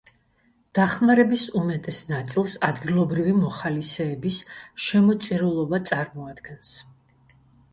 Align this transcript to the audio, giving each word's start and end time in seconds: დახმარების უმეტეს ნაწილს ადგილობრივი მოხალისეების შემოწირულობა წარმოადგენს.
დახმარების 0.77 1.43
უმეტეს 1.59 1.99
ნაწილს 2.07 2.55
ადგილობრივი 2.69 3.35
მოხალისეების 3.43 4.41
შემოწირულობა 4.87 5.81
წარმოადგენს. 5.93 6.75